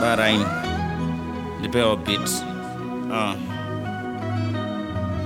[0.00, 0.44] barain
[1.60, 3.14] ndipewa bit uh.
[3.14, 3.34] Ah.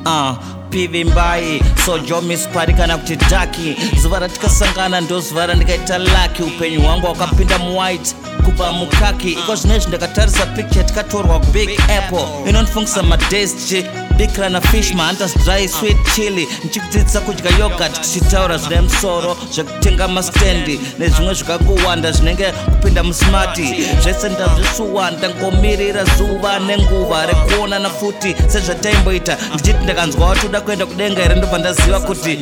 [0.06, 0.38] uh, ah,
[0.70, 7.06] pivi mbai so jomis parikana kuti daki zuva ratikasangana ndo zuva randikaita laki upenyu hwangu
[7.06, 8.14] wakapinda muwhite
[8.44, 13.84] kubva mukaki iko zvinoizvi ndakatarisa picture tikatorwa big apple inondifungisa madays chii
[14.20, 21.34] bikirana fish mahunters dry sweet chili ndichikudzidzisa kudya yogat kuchitaura zvine musoro zvekutenga mastendi nezvimwe
[21.34, 23.64] zvikakuwanda zvinenge kupinda musimati
[24.02, 31.34] zvese ndazvisuwa ndangomirira zuva nenguva rekuonana futi sezvataimboita ndichiti ndakanzwa wati uda kuenda kudenga here
[31.34, 32.38] ndobva ndaziva kuti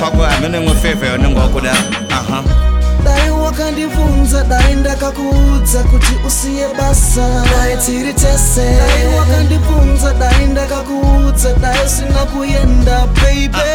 [0.00, 2.69] pakuhambe nemwe fevha yaunenge wakuda uh -huh
[3.10, 11.78] dai wakandibvunza dai ndakakuudza kuti usiye basa dai tiri tese dai wakandibvunza dai ndakakuudza dai
[11.86, 13.70] usina kuenda baby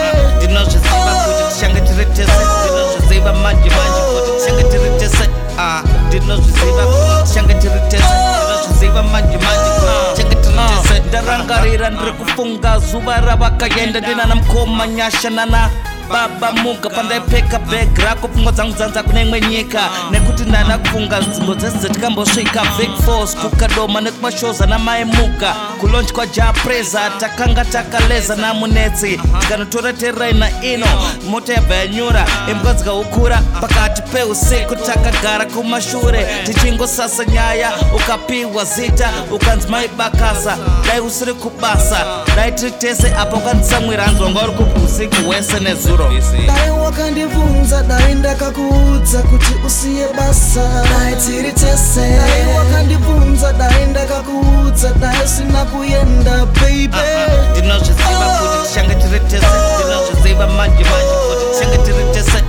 [11.07, 15.69] ndarangarira ndiri kufunga zuva ravakaenda ndinana mukoma nyashanana
[16.09, 21.55] baba muga pandaipeka bhegi rako pfungwa dzangu dzanza kune imwe nyika nekuti ndana kufunga nzimbo
[21.55, 29.93] dzese dzatikambosvika big force kukadoma nekumashoza namai muga kulonch kwaja preza takanga takaleza namunetsi tikanotora
[29.93, 30.87] teriraina ino
[31.29, 40.57] mota yabva yanyura imbwa dzikaukura pakati peusiku takagara kumashure tichingosasa nyaya ukapiwa zita ukanzi maibakasa
[40.87, 46.09] dai usiri kubasa dai tiri tese apa ukandisamwira hanzwa ngauri kupa usiku wese nezuu zuro
[46.47, 55.17] dai wakandibvunza dai ndakakuudza kuti usiye basa dai tiri tese dai wakandibvunza dai ndakakuudza dai
[55.25, 57.51] usina kuenda baby ah, ah, ah.
[57.51, 58.37] ndinozviziva oh.
[58.37, 59.45] kuti tichange tiri tese
[59.81, 62.43] ndinozviziva manji manji kuti tichange tiri tese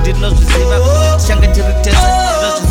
[0.00, 2.63] ndinozviziva kuti tichange tiri tese ndinozviziva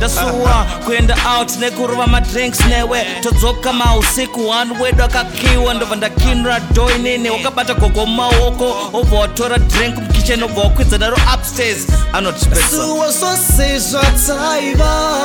[0.00, 7.74] ndasuwa kuenda out nekurova madrinks newe todzoka mausiku one wedu akakiwa ndobva ndakinura doinini wakabata
[7.74, 15.16] gogo mumaoko obva watora drink mukicheni obva wakwidza naro upstairs anotisuwa zvose zvataiva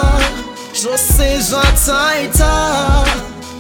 [0.82, 2.50] zvose zvataita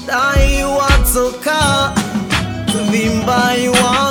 [0.07, 1.91] daiwadzoka
[2.91, 4.04] vimba iwa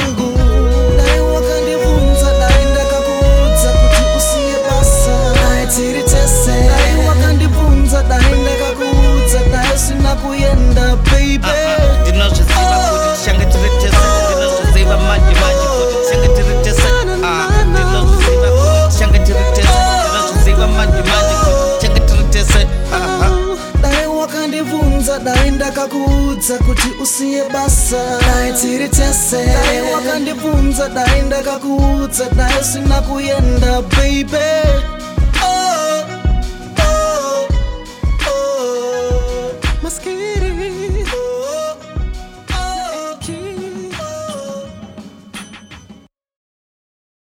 [25.19, 33.83] dai ndakakuudza kuti usiye basa dai tiri tese dai wakandibvunza dai ndakakuudza dai usina kuenda
[33.83, 34.94] baby